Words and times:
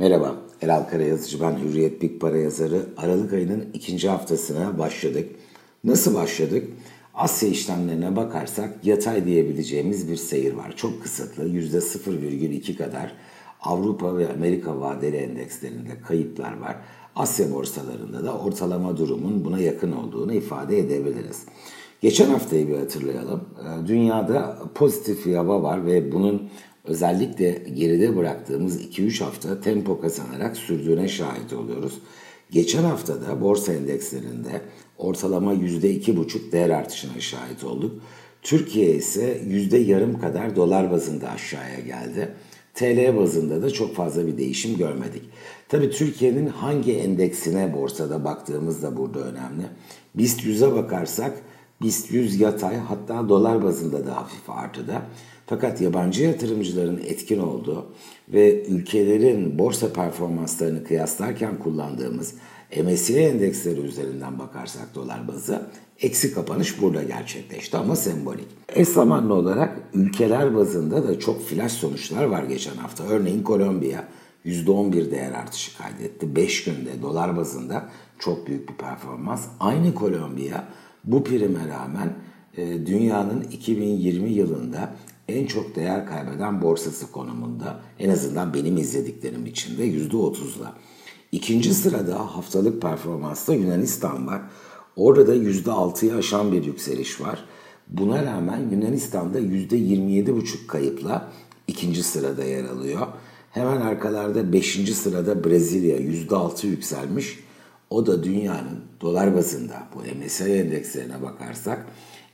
Merhaba, 0.00 0.36
Eral 0.62 0.82
Karayazıcı 0.82 1.40
ben 1.40 1.58
Hürriyet 1.58 2.02
Big 2.02 2.20
Para 2.20 2.36
yazarı. 2.36 2.86
Aralık 2.96 3.32
ayının 3.32 3.64
ikinci 3.74 4.08
haftasına 4.08 4.78
başladık. 4.78 5.30
Nasıl 5.84 6.14
başladık? 6.14 6.68
Asya 7.14 7.48
işlemlerine 7.48 8.16
bakarsak 8.16 8.84
yatay 8.84 9.24
diyebileceğimiz 9.24 10.10
bir 10.10 10.16
seyir 10.16 10.54
var. 10.54 10.76
Çok 10.76 11.02
kısıtlı, 11.02 11.48
%0,2 11.48 12.76
kadar 12.76 13.12
Avrupa 13.62 14.16
ve 14.16 14.32
Amerika 14.32 14.80
vadeli 14.80 15.16
endekslerinde 15.16 16.00
kayıplar 16.08 16.60
var. 16.60 16.76
Asya 17.16 17.52
borsalarında 17.52 18.24
da 18.24 18.38
ortalama 18.38 18.96
durumun 18.96 19.44
buna 19.44 19.58
yakın 19.58 19.92
olduğunu 19.92 20.32
ifade 20.32 20.78
edebiliriz. 20.78 21.44
Geçen 22.00 22.28
haftayı 22.30 22.68
bir 22.68 22.78
hatırlayalım. 22.78 23.40
Ee, 23.58 23.86
dünyada 23.88 24.58
pozitif 24.74 25.26
bir 25.26 25.34
hava 25.34 25.62
var 25.62 25.86
ve 25.86 26.12
bunun 26.12 26.50
özellikle 26.84 27.50
geride 27.74 28.16
bıraktığımız 28.16 28.82
2-3 28.82 29.24
hafta 29.24 29.60
tempo 29.60 30.00
kazanarak 30.00 30.56
sürdüğüne 30.56 31.08
şahit 31.08 31.52
oluyoruz. 31.52 31.98
Geçen 32.50 32.82
haftada 32.82 33.40
borsa 33.40 33.72
endekslerinde 33.72 34.60
ortalama 34.98 35.54
%2,5 35.54 36.52
değer 36.52 36.70
artışına 36.70 37.20
şahit 37.20 37.64
olduk. 37.64 38.02
Türkiye 38.42 38.94
ise 38.94 39.40
yüzde 39.46 39.78
yarım 39.78 40.20
kadar 40.20 40.56
dolar 40.56 40.90
bazında 40.90 41.30
aşağıya 41.30 41.80
geldi. 41.80 42.34
TL 42.74 43.16
bazında 43.16 43.62
da 43.62 43.70
çok 43.70 43.94
fazla 43.94 44.26
bir 44.26 44.38
değişim 44.38 44.76
görmedik. 44.76 45.22
Tabi 45.68 45.90
Türkiye'nin 45.90 46.46
hangi 46.46 46.92
endeksine 46.92 47.74
borsada 47.74 48.24
baktığımız 48.24 48.82
da 48.82 48.96
burada 48.96 49.20
önemli. 49.20 49.62
BIST 50.14 50.40
100'e 50.44 50.74
bakarsak 50.74 51.32
BIST 51.82 52.10
100 52.10 52.40
yatay 52.40 52.76
hatta 52.76 53.28
dolar 53.28 53.64
bazında 53.64 54.06
da 54.06 54.16
hafif 54.16 54.50
artıda. 54.50 55.02
Fakat 55.46 55.80
yabancı 55.80 56.22
yatırımcıların 56.22 56.98
etkin 56.98 57.38
olduğu 57.38 57.86
ve 58.28 58.66
ülkelerin 58.66 59.58
borsa 59.58 59.92
performanslarını 59.92 60.84
kıyaslarken 60.84 61.58
kullandığımız 61.58 62.34
MSCI 62.84 63.18
endeksleri 63.18 63.80
üzerinden 63.80 64.38
bakarsak 64.38 64.94
dolar 64.94 65.28
bazı 65.28 65.62
eksi 66.00 66.34
kapanış 66.34 66.82
burada 66.82 67.02
gerçekleşti 67.02 67.76
ama 67.76 67.96
sembolik. 67.96 68.46
Eş 68.68 68.88
zamanlı 68.88 69.34
olarak 69.34 69.80
ülkeler 69.94 70.56
bazında 70.56 71.08
da 71.08 71.18
çok 71.18 71.42
flash 71.42 71.72
sonuçlar 71.72 72.24
var 72.24 72.42
geçen 72.42 72.76
hafta. 72.76 73.04
Örneğin 73.04 73.42
Kolombiya 73.42 74.04
%11 74.44 75.10
değer 75.10 75.32
artışı 75.32 75.78
kaydetti. 75.78 76.36
5 76.36 76.64
günde 76.64 77.02
dolar 77.02 77.36
bazında 77.36 77.88
çok 78.18 78.46
büyük 78.46 78.68
bir 78.68 78.74
performans. 78.74 79.46
Aynı 79.60 79.94
Kolombiya 79.94 80.68
bu 81.04 81.24
prime 81.24 81.68
rağmen 81.68 82.14
e, 82.56 82.86
dünyanın 82.86 83.42
2020 83.42 84.30
yılında 84.30 84.94
en 85.28 85.46
çok 85.46 85.76
değer 85.76 86.06
kaybeden 86.06 86.62
borsası 86.62 87.12
konumunda. 87.12 87.80
En 87.98 88.10
azından 88.10 88.54
benim 88.54 88.76
izlediklerim 88.76 89.46
içinde 89.46 89.88
%30'la. 89.88 90.74
İkinci 91.32 91.74
sırada 91.74 92.18
haftalık 92.18 92.82
performansta 92.82 93.54
Yunanistan 93.54 94.26
var. 94.26 94.42
Orada 94.96 95.26
da 95.26 95.36
%6'yı 95.36 96.14
aşan 96.14 96.52
bir 96.52 96.64
yükseliş 96.64 97.20
var. 97.20 97.44
Buna 97.88 98.24
rağmen 98.24 98.70
Yunanistan'da 98.70 99.40
%27,5 99.40 100.66
kayıpla 100.66 101.32
ikinci 101.66 102.02
sırada 102.02 102.44
yer 102.44 102.64
alıyor. 102.64 103.06
Hemen 103.50 103.80
arkalarda 103.80 104.52
5. 104.52 104.94
sırada 104.94 105.44
Brezilya 105.44 105.96
%6 105.96 106.66
yükselmiş. 106.66 107.38
O 107.90 108.06
da 108.06 108.24
dünyanın 108.24 108.80
dolar 109.00 109.34
bazında 109.36 109.88
bu 109.94 109.98
MSCI 109.98 110.52
endekslerine 110.52 111.22
bakarsak 111.22 111.86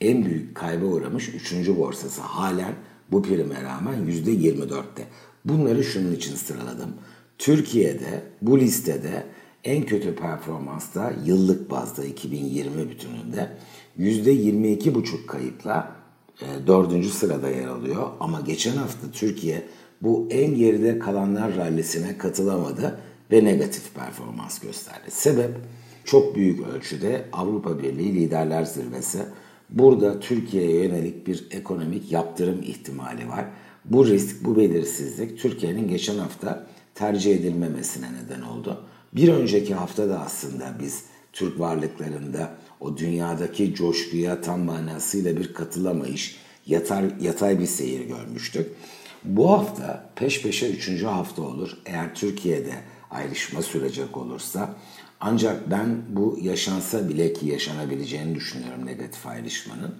en 0.00 0.24
büyük 0.24 0.54
kayba 0.54 0.86
uğramış 0.86 1.28
3. 1.28 1.68
borsası 1.68 2.20
halen 2.20 2.74
bu 3.10 3.22
prime 3.22 3.62
rağmen 3.62 3.94
%24'te. 4.06 5.06
Bunları 5.44 5.84
şunun 5.84 6.12
için 6.12 6.36
sıraladım. 6.36 6.94
Türkiye'de 7.38 8.22
bu 8.42 8.60
listede 8.60 9.26
en 9.64 9.86
kötü 9.86 10.14
performansta 10.14 11.12
yıllık 11.24 11.70
bazda 11.70 12.04
2020 12.04 12.90
bütününde 12.90 13.48
%22,5 13.98 15.26
kayıpla 15.26 15.96
e, 16.40 16.66
dördüncü 16.66 17.08
sırada 17.08 17.50
yer 17.50 17.68
alıyor. 17.68 18.08
Ama 18.20 18.40
geçen 18.40 18.76
hafta 18.76 19.10
Türkiye 19.12 19.62
bu 20.02 20.28
en 20.30 20.54
geride 20.54 20.98
kalanlar 20.98 21.56
rallisine 21.56 22.18
katılamadı 22.18 22.98
ve 23.32 23.44
negatif 23.44 23.94
performans 23.94 24.58
gösterdi. 24.58 25.10
Sebep 25.10 25.50
çok 26.04 26.36
büyük 26.36 26.66
ölçüde 26.66 27.24
Avrupa 27.32 27.82
Birliği 27.82 28.14
Liderler 28.14 28.64
Zirvesi. 28.64 29.18
Burada 29.70 30.20
Türkiye'ye 30.20 30.84
yönelik 30.84 31.26
bir 31.26 31.46
ekonomik 31.50 32.12
yaptırım 32.12 32.62
ihtimali 32.62 33.28
var. 33.28 33.44
Bu 33.84 34.06
risk, 34.06 34.44
bu 34.44 34.56
belirsizlik 34.56 35.38
Türkiye'nin 35.38 35.88
geçen 35.88 36.18
hafta 36.18 36.66
tercih 36.94 37.34
edilmemesine 37.34 38.06
neden 38.12 38.42
oldu. 38.42 38.84
Bir 39.12 39.28
önceki 39.28 39.74
hafta 39.74 40.08
da 40.08 40.20
aslında 40.20 40.76
biz 40.80 41.02
Türk 41.32 41.60
varlıklarında 41.60 42.50
o 42.80 42.96
dünyadaki 42.96 43.74
coşkuya 43.74 44.40
tam 44.40 44.60
manasıyla 44.60 45.36
bir 45.36 45.54
katılamayış, 45.54 46.36
yatay, 46.66 47.10
yatay 47.20 47.58
bir 47.58 47.66
seyir 47.66 48.08
görmüştük. 48.08 48.66
Bu 49.24 49.50
hafta 49.50 50.10
peş 50.16 50.42
peşe 50.42 50.70
üçüncü 50.70 51.06
hafta 51.06 51.42
olur. 51.42 51.78
Eğer 51.86 52.14
Türkiye'de 52.14 52.74
ayrışma 53.12 53.62
sürecek 53.62 54.16
olursa 54.16 54.74
ancak 55.20 55.70
ben 55.70 56.02
bu 56.08 56.38
yaşansa 56.42 57.08
bile 57.08 57.32
ki 57.32 57.46
yaşanabileceğini 57.46 58.34
düşünüyorum 58.34 58.86
negatif 58.86 59.26
ayrışmanın. 59.26 59.94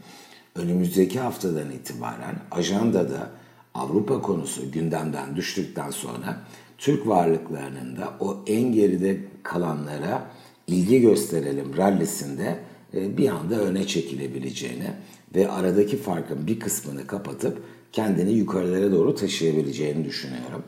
Önümüzdeki 0.55 1.21
haftadan 1.21 1.71
itibaren 1.71 2.37
ajandada 2.51 3.31
Avrupa 3.75 4.23
konusu 4.23 4.71
gündemden 4.71 5.37
düştükten 5.37 5.91
sonra 5.91 6.41
Türk 6.79 7.07
varlıklarının 7.07 7.97
da 7.97 8.15
o 8.21 8.45
en 8.47 8.73
geride 8.73 9.21
kalanlara 9.43 10.31
ilgi 10.67 11.01
gösterelim 11.01 11.77
rallisinde 11.77 12.59
e, 12.95 13.17
bir 13.17 13.29
anda 13.29 13.61
öne 13.61 13.87
çekilebileceğini 13.87 14.91
ve 15.35 15.51
aradaki 15.51 15.97
farkın 15.97 16.47
bir 16.47 16.61
kısmını 16.61 17.07
kapatıp 17.07 17.63
kendini 17.93 18.33
yukarılara 18.33 18.93
doğru 18.93 19.15
taşıyabileceğini 19.15 20.05
düşünüyorum. 20.05 20.63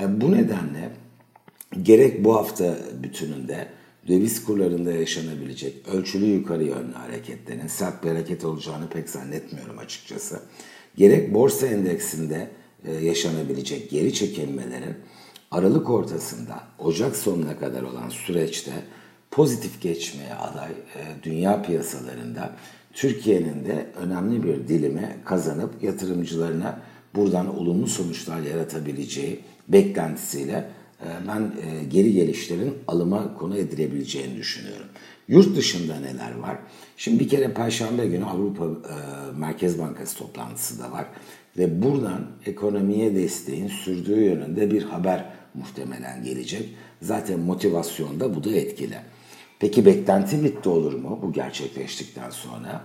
E, 0.00 0.20
bu 0.20 0.32
nedenle 0.32 0.90
gerek 1.82 2.24
bu 2.24 2.36
hafta 2.36 2.78
bütününde 3.02 3.68
döviz 4.08 4.44
kurlarında 4.44 4.92
yaşanabilecek 4.92 5.88
ölçülü 5.88 6.24
yukarı 6.24 6.64
yönlü 6.64 6.92
hareketlerin 6.92 7.66
sert 7.66 8.04
bir 8.04 8.08
hareket 8.08 8.44
olacağını 8.44 8.88
pek 8.88 9.10
zannetmiyorum 9.10 9.78
açıkçası. 9.78 10.40
Gerek 10.96 11.34
borsa 11.34 11.66
endeksinde 11.66 12.50
e, 12.84 12.92
yaşanabilecek 12.92 13.90
geri 13.90 14.14
çekilmelerin 14.14 14.94
Aralık 15.50 15.90
ortasında 15.90 16.62
Ocak 16.78 17.16
sonuna 17.16 17.58
kadar 17.58 17.82
olan 17.82 18.08
süreçte 18.08 18.72
pozitif 19.30 19.80
geçmeye 19.82 20.34
aday 20.34 20.70
e, 20.70 21.22
dünya 21.22 21.62
piyasalarında 21.62 22.56
Türkiye'nin 22.92 23.64
de 23.64 23.86
önemli 23.96 24.42
bir 24.42 24.68
dilimi 24.68 25.16
kazanıp 25.24 25.82
yatırımcılarına 25.82 26.80
buradan 27.14 27.58
olumlu 27.58 27.86
sonuçlar 27.86 28.40
yaratabileceği 28.40 29.40
beklentisiyle 29.68 30.70
ben 31.28 31.40
e, 31.40 31.84
geri 31.84 32.12
gelişlerin 32.12 32.74
alıma 32.88 33.34
konu 33.34 33.56
edilebileceğini 33.56 34.36
düşünüyorum. 34.36 34.86
Yurt 35.28 35.56
dışında 35.56 36.00
neler 36.00 36.38
var? 36.38 36.58
Şimdi 36.96 37.20
bir 37.20 37.28
kere 37.28 37.54
Perşembe 37.54 38.06
günü 38.06 38.24
Avrupa 38.24 38.64
Merkez 39.36 39.78
Bankası 39.78 40.18
toplantısı 40.18 40.78
da 40.82 40.92
var. 40.92 41.06
Ve 41.58 41.82
buradan 41.82 42.26
ekonomiye 42.46 43.14
desteğin 43.14 43.68
sürdüğü 43.68 44.20
yönünde 44.20 44.70
bir 44.70 44.82
haber 44.82 45.24
muhtemelen 45.54 46.24
gelecek. 46.24 46.68
Zaten 47.02 47.40
motivasyonda 47.40 48.34
bu 48.34 48.44
da 48.44 48.50
etkili. 48.50 48.96
Peki 49.58 49.86
beklenti 49.86 50.44
bitti 50.44 50.68
olur 50.68 50.92
mu 50.92 51.18
bu 51.22 51.32
gerçekleştikten 51.32 52.30
sonra? 52.30 52.84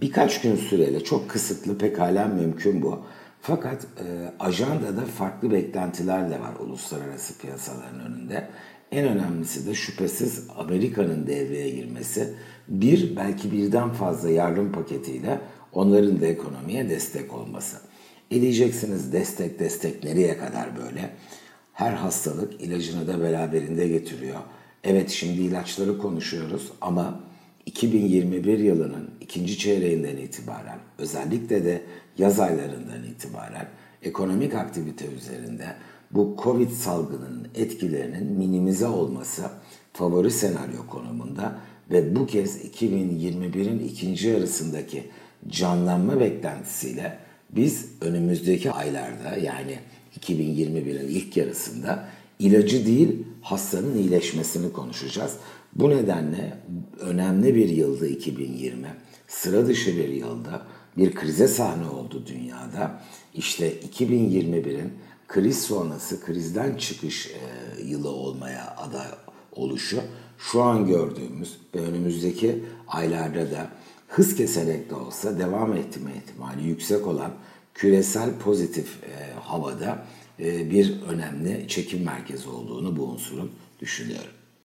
Birkaç 0.00 0.40
gün 0.40 0.56
süreyle 0.56 1.04
çok 1.04 1.30
kısıtlı 1.30 1.78
pekala 1.78 2.26
mümkün 2.26 2.82
bu. 2.82 3.02
Fakat 3.46 3.84
e, 3.84 4.32
ajandada 4.40 5.00
farklı 5.00 5.50
beklentiler 5.50 6.30
de 6.30 6.40
var 6.40 6.54
uluslararası 6.60 7.38
piyasaların 7.38 8.00
önünde. 8.00 8.48
En 8.92 9.08
önemlisi 9.08 9.66
de 9.66 9.74
şüphesiz 9.74 10.46
Amerika'nın 10.58 11.26
devreye 11.26 11.70
girmesi. 11.70 12.34
Bir 12.68 13.16
belki 13.16 13.52
birden 13.52 13.90
fazla 13.92 14.30
yardım 14.30 14.72
paketiyle 14.72 15.40
onların 15.72 16.20
da 16.20 16.26
ekonomiye 16.26 16.90
destek 16.90 17.34
olması. 17.34 17.76
E 18.30 18.40
diyeceksiniz 18.40 19.12
destek 19.12 19.58
destek 19.58 20.04
nereye 20.04 20.38
kadar 20.38 20.76
böyle? 20.76 21.10
Her 21.72 21.92
hastalık 21.92 22.60
ilacını 22.60 23.06
da 23.06 23.20
beraberinde 23.20 23.88
getiriyor. 23.88 24.40
Evet 24.84 25.10
şimdi 25.10 25.40
ilaçları 25.40 25.98
konuşuyoruz 25.98 26.72
ama 26.80 27.20
2021 27.66 28.58
yılının 28.58 29.10
ikinci 29.20 29.58
çeyreğinden 29.58 30.16
itibaren 30.16 30.78
özellikle 30.98 31.64
de 31.64 31.82
yaz 32.18 32.40
aylarından 32.40 33.04
itibaren 33.04 33.68
ekonomik 34.02 34.54
aktivite 34.54 35.06
üzerinde 35.06 35.66
bu 36.10 36.36
Covid 36.42 36.70
salgının 36.70 37.48
etkilerinin 37.54 38.32
minimize 38.32 38.86
olması 38.86 39.42
favori 39.92 40.30
senaryo 40.30 40.86
konumunda 40.86 41.58
ve 41.90 42.16
bu 42.16 42.26
kez 42.26 42.64
2021'in 42.64 43.88
ikinci 43.88 44.28
yarısındaki 44.28 45.02
canlanma 45.48 46.20
beklentisiyle 46.20 47.18
biz 47.50 47.88
önümüzdeki 48.00 48.72
aylarda 48.72 49.36
yani 49.36 49.78
2021'in 50.20 51.08
ilk 51.08 51.36
yarısında 51.36 52.08
ilacı 52.38 52.86
değil 52.86 53.26
hastanın 53.42 53.98
iyileşmesini 53.98 54.72
konuşacağız. 54.72 55.32
Bu 55.74 55.90
nedenle 55.90 56.58
önemli 57.00 57.54
bir 57.54 57.68
yıldı 57.68 58.08
2020. 58.08 58.86
Sıra 59.28 59.66
dışı 59.66 59.96
bir 59.96 60.08
yılda 60.08 60.62
bir 60.96 61.14
krize 61.14 61.48
sahne 61.48 61.88
oldu 61.88 62.22
dünyada. 62.26 63.02
İşte 63.34 63.72
2021'in 63.72 64.92
kriz 65.28 65.62
sonrası 65.62 66.20
krizden 66.20 66.76
çıkış 66.76 67.26
e, 67.26 67.82
yılı 67.82 68.08
olmaya 68.08 68.76
aday 68.76 69.06
oluşu 69.52 70.00
şu 70.38 70.62
an 70.62 70.86
gördüğümüz 70.86 71.56
ve 71.74 71.80
önümüzdeki 71.80 72.64
aylarda 72.88 73.50
da 73.50 73.70
hız 74.08 74.36
keserek 74.36 74.90
de 74.90 74.94
olsa 74.94 75.38
devam 75.38 75.72
etme 75.72 76.10
ihtimali 76.16 76.68
yüksek 76.68 77.06
olan 77.06 77.30
küresel 77.74 78.38
pozitif 78.38 79.04
e, 79.04 79.32
havada 79.40 80.06
bir 80.38 81.02
önemli 81.02 81.68
çekim 81.68 82.04
merkezi 82.04 82.48
olduğunu 82.48 82.96
bu 82.96 83.04
unsurun 83.04 83.52
düşünüyorum. 83.80 84.32